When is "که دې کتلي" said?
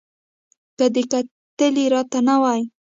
0.77-1.85